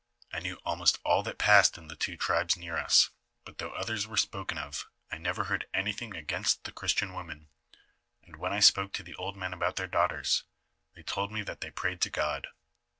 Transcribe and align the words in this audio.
I 0.33 0.39
knew 0.39 0.55
almost 0.65 0.97
all 1.05 1.21
that 1.21 1.37
passed 1.37 1.77
in 1.77 1.87
two 1.87 2.17
tribes 2.17 2.57
near 2.57 2.75
us, 2.75 3.11
but 3.45 3.59
though 3.59 3.69
others 3.73 4.07
were 4.07 4.17
spoken 4.17 4.57
of, 4.57 4.89
I 5.11 5.19
never 5.19 5.43
heard 5.43 5.67
anything 5.75 6.15
against 6.15 6.63
the 6.63 6.71
Christian 6.71 7.13
women, 7.13 7.49
and 8.23 8.37
when 8.37 8.51
I 8.51 8.61
spoke 8.61 8.93
to 8.93 9.03
the 9.03 9.13
old 9.17 9.37
men 9.37 9.53
about 9.53 9.75
their 9.75 9.85
daughters, 9.85 10.43
thoy 10.97 11.03
told 11.05 11.31
me 11.31 11.43
that 11.43 11.61
they 11.61 11.69
prayed 11.69 12.01
to 12.01 12.09
God. 12.09 12.47